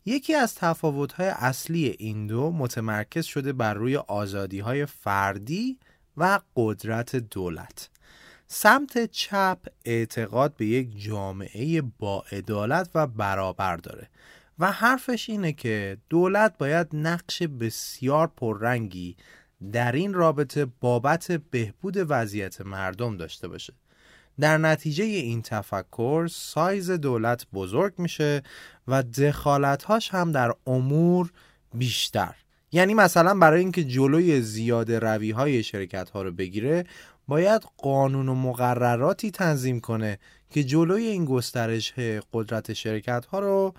[0.07, 5.79] یکی از تفاوت‌های اصلی این دو متمرکز شده بر روی آزادی‌های فردی
[6.17, 7.89] و قدرت دولت.
[8.47, 14.09] سمت چپ اعتقاد به یک جامعه با عدالت و برابر داره.
[14.59, 19.17] و حرفش اینه که دولت باید نقش بسیار پررنگی
[19.73, 23.73] در این رابطه بابت بهبود وضعیت مردم داشته باشه.
[24.41, 28.43] در نتیجه این تفکر سایز دولت بزرگ میشه
[28.89, 31.33] و دخالتهاش هم در امور
[31.75, 32.35] بیشتر.
[32.73, 36.85] یعنی مثلا برای اینکه جلوی زیاده روی های شرکت ها رو بگیره
[37.29, 40.19] باید قانون و مقرراتی تنظیم کنه
[40.51, 41.93] که جلوی این گسترش
[42.33, 43.75] قدرت شرکت ها رو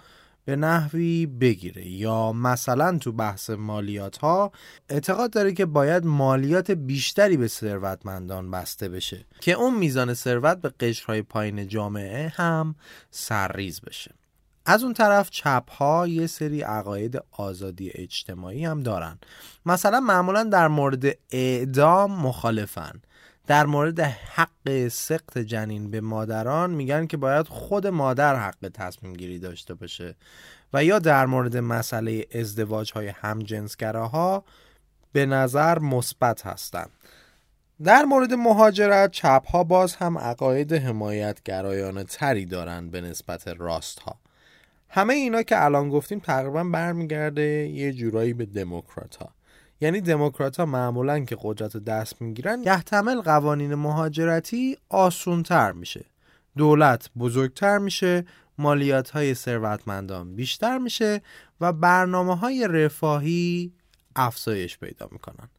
[0.49, 1.87] به نحوی بگیره.
[1.87, 4.51] یا مثلا تو بحث مالیات ها
[4.89, 9.25] اعتقاد داره که باید مالیات بیشتری به ثروتمندان بسته بشه.
[9.41, 12.75] که اون میزان ثروت به قشرهای پایین جامعه هم
[13.11, 14.11] سرریز بشه.
[14.65, 19.19] از اون طرف چپ ها یه سری عقاید آزادی اجتماعی هم دارن.
[19.65, 23.01] مثلا معمولا در مورد اعدام مخالفن.
[23.49, 29.39] در مورد حق سقط جنین به مادران میگن که باید خود مادر حق تصمیم گیری
[29.39, 30.15] داشته باشه
[30.73, 34.43] و یا در مورد مسئله ازدواج های همجنسگراها
[35.11, 36.89] به نظر مثبت هستند.
[37.83, 44.15] در مورد مهاجرت چپ ها باز هم عقاید حمایتگرایانه تری دارند به نسبت راست ها.
[44.89, 49.38] همه اینا که الان گفتیم تقریبا برمیگرده یه جورایی به دموکرات ها.
[49.81, 56.05] یعنی دموکرات ها معمولا که قدرت رو دست می‌گیرن یحتمل قوانین مهاجرتی آسونتر میشه.
[56.57, 58.25] دولت بزرگتر میشه
[58.57, 61.21] مالیات های ثروتمندان بیشتر میشه
[61.61, 63.73] و برنامه های رفاهی
[64.15, 65.49] افزایش پیدا می‌کنن.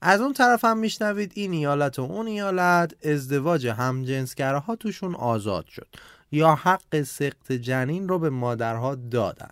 [0.00, 5.88] از اون طرف هم میشنوید این ایالت و اون ایالت ازدواج همجنسگراها توشون آزاد شد
[6.32, 9.50] یا حق سقط جنین رو به مادرها دادن.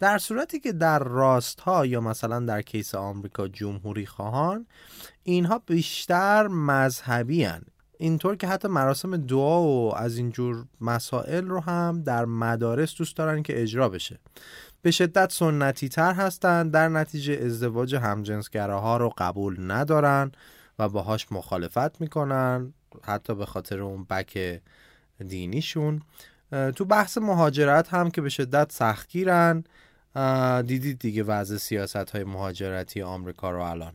[0.00, 4.66] در صورتی که در راست ها یا مثلا در کیس آمریکا جمهوری خواهان
[5.22, 7.62] اینها بیشتر مذهبی هن.
[7.98, 13.42] اینطور که حتی مراسم دعا و از اینجور مسائل رو هم در مدارس دوست دارن
[13.42, 14.18] که اجرا بشه
[14.82, 20.32] به شدت سنتی تر هستند در نتیجه ازدواج همجنسگراها رو قبول ندارن
[20.78, 24.60] و باهاش مخالفت می‌کنن حتی به خاطر اون بک
[25.26, 26.02] دینیشون
[26.76, 29.64] تو بحث مهاجرت هم که به شدت سختگیرن
[30.66, 33.92] دیدید دیگه وضع سیاست های مهاجرتی آمریکا رو الان.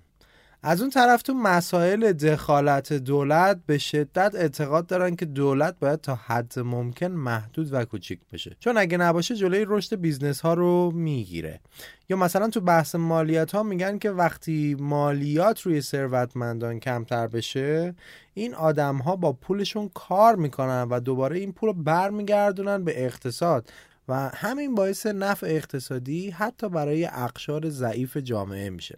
[0.64, 6.16] از اون طرف تو مسائل دخالت دولت به شدت اعتقاد دارن که دولت باید تا
[6.16, 8.56] حد ممکن محدود و کوچیک بشه.
[8.60, 11.60] چون اگه نباشه جلوی رشد business ها رو می‌گیره.
[12.10, 17.96] یا مثلا تو بحث مالیات ها میگن که وقتی مالیات روی ثروتمندان کمتر بشه
[18.34, 23.70] این آدم ها با پولشون کار می‌کنن و دوباره این پول رو برمیگردونن به اقتصاد.
[24.10, 28.98] و همین باعث نفع اقتصادی حتی برای اقشار ضعیف جامعه میشه.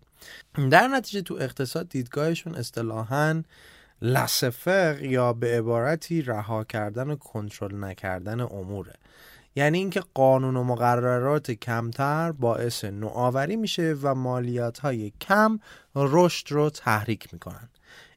[0.72, 3.44] در نتیجه تو اقتصاد دیدگاهشون اصطلاحا
[4.02, 8.94] لسفق یا به عبارتی رها کردن و کنترل نکردن اموره.
[9.56, 15.60] یعنی اینکه قانون و مقررات کمتر باعث نوآوری میشه و مالیات های کم
[15.96, 17.70] رشد رو تحریک می‌کنن.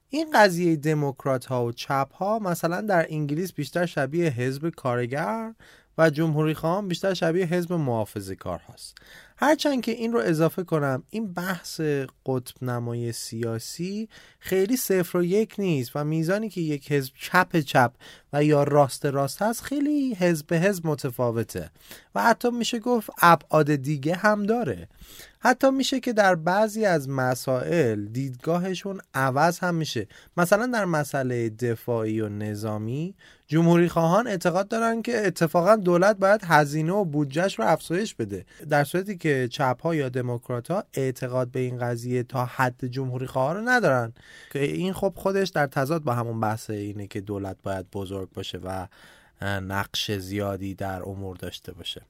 [0.08, 5.54] این قضیه دموکرات ها و چپ ها مثلا در انگلیس بیشتر شبیه حزب کارگر
[5.98, 8.94] و جمهوری خواهم بیشتر شبیه حزب محافظه کار هست
[9.36, 11.80] هرچند که این رو اضافه کنم این بحث
[12.26, 17.92] قطب نمای سیاسی خیلی صفر و یک نیست و میزانی که یک حزب چپ چپ
[18.32, 21.70] و یا راست راست هست خیلی حزب حزب متفاوته
[22.14, 24.88] و حتی میشه گفت ابعاد دیگه هم داره.
[25.46, 30.06] حتی میشه که در بعضی از مسائل دیدگاهشون عوض هم میشه.
[30.36, 33.14] مثلا در مسئله دفاعی و نظامی
[33.46, 38.44] جمهوری خواهان اعتقاد دارن که اتفاقا دولت باید هزینه و بودجهش رو افزایش بده.
[38.68, 43.26] در صورتی که چپ ها یا دموکرات ها اعتقاد به این قضیه تا حد جمهوری
[43.26, 44.12] خواهان رو ندارن.
[44.52, 48.58] که این خب خودش در تضاد با همون بحث اینه که دولت باید بزرگ باشه
[48.58, 48.86] و
[49.42, 52.02] نقش زیادی در امور داشته باشه.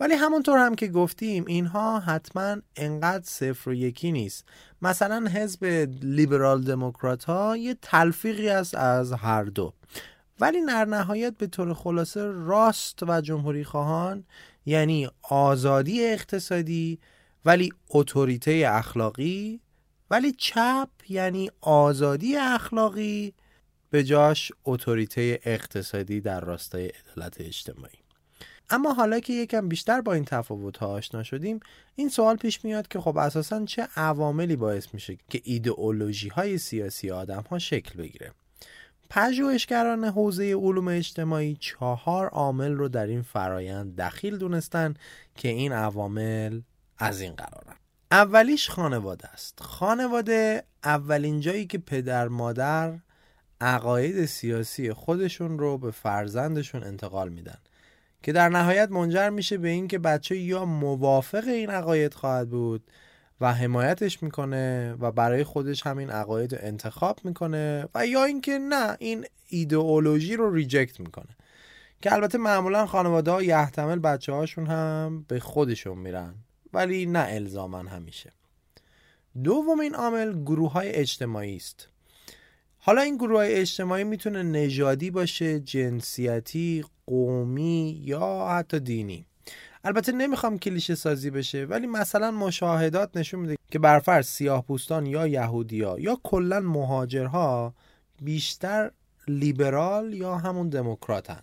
[0.00, 4.44] ولی همونطور هم که گفتیم اینها حتما انقدر صفر و یکی نیست.
[4.82, 5.64] مثلا حزب
[6.02, 9.74] لیبرال دموکرات ها یه تلفیقی است از هر دو.
[10.40, 14.24] ولی در نهایت به طور خلاصه راست و جمهوری خواهان
[14.66, 16.98] یعنی آزادی اقتصادی
[17.44, 19.60] ولی اتوریته اخلاقی
[20.10, 23.34] ولی چپ یعنی آزادی اخلاقی
[23.90, 28.03] به جاش اتوریته اقتصادی در راستای عدالت اجتماعی.
[28.70, 31.60] اما حالا که یکم بیشتر با این تفاوت ها آشنا شدیم
[31.94, 37.10] این سوال پیش میاد که خب اساسا چه عواملی باعث میشه که ایدئولوژی های سیاسی
[37.10, 38.32] آدم ها شکل بگیره؟
[39.10, 44.94] پژوهشگران حوزه علوم اجتماعی چهار عامل رو در این فرایند دخیل دونستن
[45.36, 46.60] که این عوامل
[46.98, 47.76] از این قرارن.
[48.10, 49.60] اولیش خانواده است.
[49.60, 52.98] خانواده اولین جایی که پدر مادر
[53.60, 57.58] عقاید سیاسی خودشون رو به فرزندشون انتقال میدن.
[58.24, 62.90] که در نهایت منجر میشه به اینکه بچه یا موافق این عقاید خواهد بود
[63.40, 68.96] و حمایتش می‌کنه و برای خودش همین عقاید رو انتخاب می‌کنه و یا اینکه نه
[68.98, 71.36] این ایدئولوژی رو ریجکت می‌کنه.
[72.02, 76.34] که البته معمولا خانواده ها یحتمل بچه هاشون هم به خودشون میرن
[76.72, 78.32] ولی نه الزاما همیشه.
[79.44, 81.88] دومین عامل گروه های اجتماعی است.
[82.86, 89.26] حالا این گروه های اجتماعی می‌تونه نژادی باشه جنسیتی قومی یا حتی دینی.
[89.84, 95.26] البته نمی‌خوام کلیشه سازی بشه ولی مثلا مشاهدات نشون میده که برفرض سیاه پوستان یا
[95.26, 97.74] یهودیا یا کلا مهاجرها
[98.22, 98.90] بیشتر
[99.28, 101.42] لیبرال یا همون دموکراتن.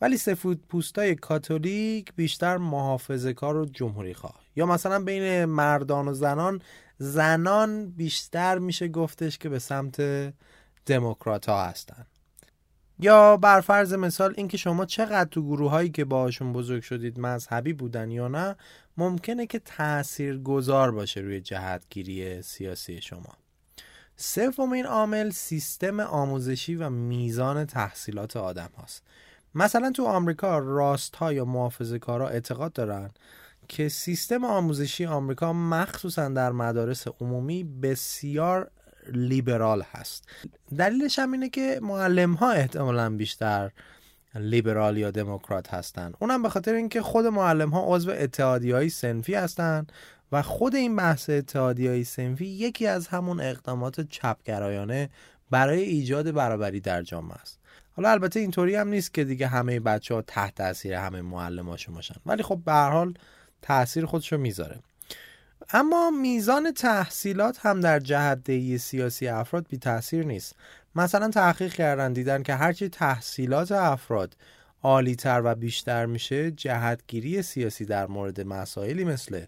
[0.00, 6.14] ولی سفید پوستای کاتولیک بیشتر محافظه کار و جمهوری خواه یا مثلا بین مردان و
[6.14, 6.62] زنان
[6.98, 10.00] زنان بیشتر میشه گفتش که به سمت
[10.86, 12.06] دموکرات ها هستن.
[12.98, 17.72] یا بر فرض مثال اینکه شما چقدر تو گروه هایی که باشون بزرگ شدید مذهبی
[17.72, 18.56] بودن یا نه
[18.96, 23.32] ممکنه که تأثیر گذار باشه روی جهتگیری سیاسی شما.
[24.16, 29.02] سومین عامل سیستم آموزشی و میزان تحصیلات آدم هاست.
[29.54, 33.10] مثلا تو آمریکا راست ها یا محافظه کارا اعتقاد دارن
[33.68, 38.70] که سیستم آموزشی آمریکا مخصوصا در مدارس عمومی بسیار
[39.12, 40.28] لیبرال هست.
[40.78, 43.70] دلیلش هم اینه که معلم ها احتمالا بیشتر
[44.34, 46.12] لیبرال یا دموکرات هستن.
[46.18, 49.86] اونم به خاطر اینکه خود معلم ها عضو اتحادی های سنفی هستن
[50.32, 55.10] و خود این بحث اتحادی های سنفی یکی از همون اقدامات چپگرایانه
[55.50, 57.58] برای ایجاد برابری در جامعه است.
[57.96, 61.94] حالا البته اینطوری هم نیست که دیگه همه بچه ها تحت تاثیر همه معلم هاشون
[61.94, 63.14] باشن ولی خب به هر حال
[63.62, 64.80] تاثیر خودشو می‌ذاره.
[65.70, 70.56] اما میزان تحصیلات هم در جهت سیاسی افراد بی تاثیر نیست.
[70.94, 74.36] مثلا تحقیق کردن دیدن که هرچی تحصیلات افراد
[74.82, 79.44] عالیتر و بیشتر میشه جهتگیری سیاسی در مورد مسائلی مثل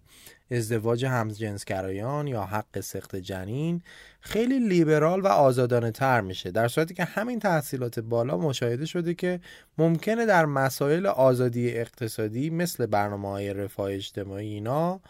[0.51, 3.83] ازدواج همجنسگرایان یا حق سخت جنین
[4.21, 6.51] خیلی لیبرال و آزادانه تر میشه.
[6.51, 9.41] در صورتی که همین تحصیلات بالا مشاهده شده که
[9.79, 15.01] ممکنه در مسائل آزادی اقتصادی مثل برنامه های رفاه اجتماعی اینا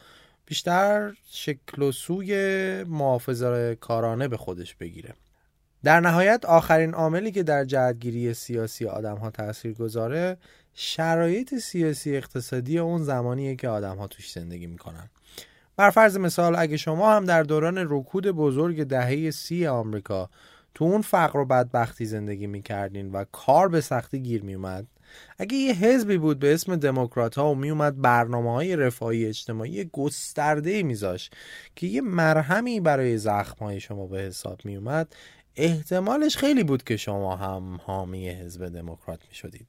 [0.49, 2.35] بیشتر شکل و سوی
[2.85, 5.15] محافظه کارانه به خودش بگیره.
[5.85, 9.33] در نهایت آخرین عاملی که در جهتگیری سیاسی آدم ها
[9.79, 10.37] گذاره
[10.75, 15.11] شرایط سیاسی اقتصادی اون زمانیه که آدم ها توش زندگی می‌کنن.
[15.77, 20.31] بر فرض مثال اگه شما هم در دوران رکود بزرگ دهه سی آمریکا
[20.75, 24.87] تو اون فقر و بدبختی زندگی می‌کردین و کار به سختی گیر میومد
[25.39, 30.83] اگه یه حزبی بود به اسم دموکرات ها و میومد برنامه های رفاهی اجتماعی گسترده
[30.83, 31.31] میذاش
[31.77, 35.15] که یه مرهمی برای زخم های شما به حساب میومد
[35.57, 39.67] احتمالش خیلی بود که شما هم حامی حزب دموکرات می‌شدید.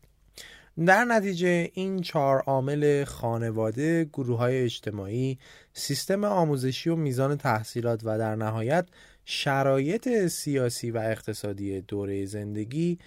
[0.85, 5.39] در نتیجه این چهار عامل خانواده، گروه های اجتماعی،
[5.73, 8.87] سیستم آموزشی و میزان تحصیلات و در نهایت
[9.25, 12.99] شرایط سیاسی و اقتصادی دوره زندگی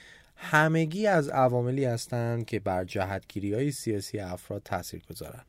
[0.45, 5.47] همگی از عواملی هستند که بر جهتگیری های سیاسی افراد تاثیر گذارند.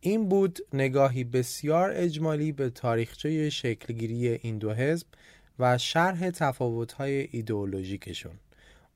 [0.00, 5.06] این بود نگاهی بسیار اجمالی به تاریخچه شکلگیری این دو حزب
[5.58, 8.38] و شرح تفاوت‌های ایدئولوژیکشون.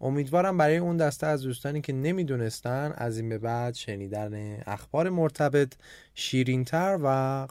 [0.01, 5.73] امیدوارم برای اون دسته از دوستانی که نمی‌دونستن از این به بعد شنیدن اخبار مرتبط
[6.15, 7.09] شیرینتر و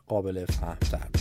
[0.07, 1.20] قابل فهمتر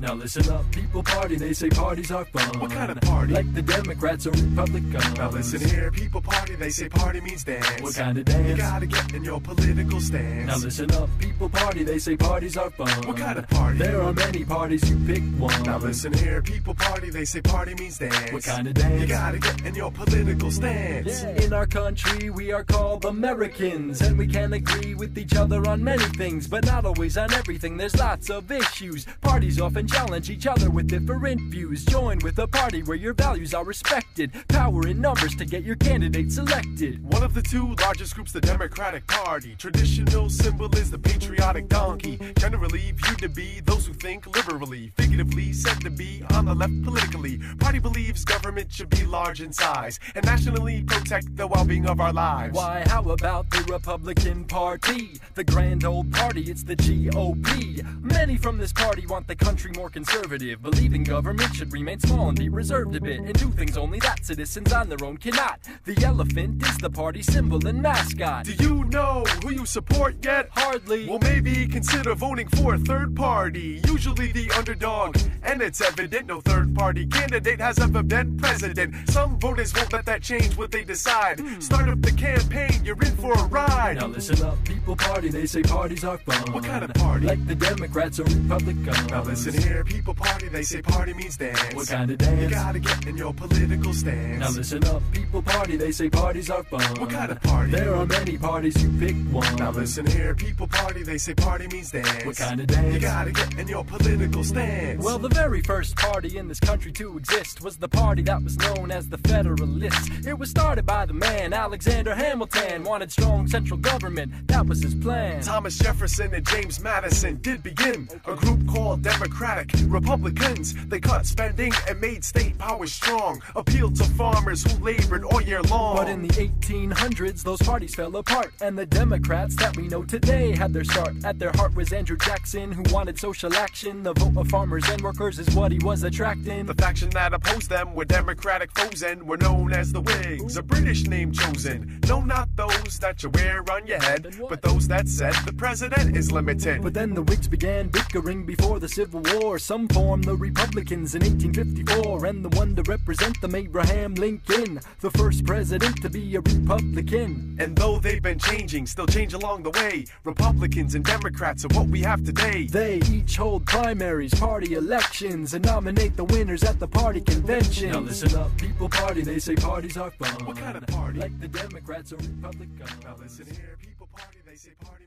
[0.00, 2.58] Now listen up, people party, they say parties are fun.
[2.58, 3.34] What kind of party?
[3.34, 5.14] Like the Democrats or Republicans.
[5.18, 7.82] Now listen here, people party, they say party means dance.
[7.82, 8.48] What kind of dance?
[8.48, 10.46] You gotta get in your political stance.
[10.46, 12.88] Now listen up, people party, they say parties are fun.
[13.06, 13.76] What kind of party?
[13.76, 15.62] There are many parties, you pick one.
[15.64, 18.32] Now listen here, people party, they say party means dance.
[18.32, 19.00] What kind of dance?
[19.00, 21.22] You gotta get in your political stance.
[21.22, 25.68] Yeah, in our country, we are called Americans, and we can agree with each other
[25.68, 27.76] on many things, but not always on everything.
[27.76, 29.06] There's lots of issues.
[29.20, 31.84] Parties often challenge each other with different views.
[31.84, 34.32] Join with a party where your values are respected.
[34.48, 37.02] Power in numbers to get your candidate selected.
[37.12, 39.54] One of the two largest groups, the Democratic Party.
[39.56, 42.18] Traditional symbol is the patriotic donkey.
[42.38, 44.92] Generally viewed to be those who think liberally.
[44.96, 47.38] Figuratively said to be on the left politically.
[47.58, 52.00] Party believes government should be large in size and nationally protect the well being of
[52.00, 52.54] our lives.
[52.54, 55.20] Why, how about the Republican Party?
[55.34, 57.84] The grand old party, it's the GOP.
[58.02, 62.38] Many from this party want the country more conservative, believing government should remain small and
[62.38, 65.60] be reserved a bit, and do things only that citizens on their own cannot.
[65.84, 68.44] The elephant is the party symbol and mascot.
[68.44, 70.48] Do you know who you support yet?
[70.50, 71.08] Hardly.
[71.08, 75.16] Well, maybe consider voting for a third party, usually the underdog.
[75.42, 78.94] And it's evident no third party candidate has ever been president.
[79.10, 81.40] Some voters won't let that change what they decide.
[81.62, 83.96] Start up the campaign, you're in for a ride.
[83.98, 86.52] Now listen up, people party, they say parties are fun.
[86.52, 87.26] What kind of party?
[87.26, 89.06] Like the Democrats or Republicans.
[89.10, 91.74] Now listen here, people party, they say party means dance.
[91.74, 92.42] What kind of dance?
[92.42, 94.40] You gotta get in your political stance.
[94.40, 96.82] Now listen up, people party, they say parties are fun.
[97.00, 97.72] What kind of party?
[97.72, 99.56] There are many parties, you pick one.
[99.56, 102.24] Now listen here, people party, they say party means dance.
[102.24, 102.94] What kind of dance?
[102.94, 105.02] You gotta get in your political stance.
[105.04, 108.56] Well, the very first party in this country to exist was the party that was
[108.58, 110.26] known as the Federalists.
[110.26, 114.32] It was started by the man Alexander Hamilton, wanted strong central government.
[114.48, 115.42] That was his plan.
[115.42, 120.74] Thomas Jefferson and James Madison did begin a group called Democratic Republicans.
[120.86, 125.62] They cut spending and made state power strong, appealed to farmers who labored all year
[125.62, 125.96] long.
[125.96, 130.56] But in the 1800s, those parties fell apart, and the Democrats that we know today
[130.56, 131.14] had their start.
[131.24, 134.02] At their heart was Andrew Jackson, who wanted social action.
[134.02, 136.49] The vote of farmers and workers is what he was attracting.
[136.50, 140.62] The faction that opposed them were Democratic foes and were known as the Whigs, a
[140.62, 142.00] British name chosen.
[142.08, 146.16] No, not those that you wear on your head, but those that said the president
[146.16, 146.82] is limited.
[146.82, 149.60] But then the Whigs began bickering before the Civil War.
[149.60, 155.10] Some formed the Republicans in 1854, and the one to represent them, Abraham Lincoln, the
[155.12, 157.56] first president to be a Republican.
[157.60, 160.04] And though they've been changing, still change along the way.
[160.24, 162.66] Republicans and Democrats are what we have today.
[162.66, 167.90] They each hold primaries, party elections, and nominate the winners at the party convention.
[167.90, 170.46] Now listen up, people party, they say parties are fun.
[170.46, 171.20] What kind of party?
[171.20, 172.90] Like the Democrats or Republicans.
[173.04, 175.04] Now listen here, people party, they say party.